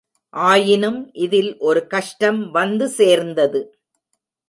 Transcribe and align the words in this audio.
ஆயினும் 0.33 1.11
இதில் 1.15 1.57
ஒரு 1.59 1.87
கஷ்டம் 1.87 2.51
வந்து 2.51 2.87
சேர்ந்தது. 2.89 3.61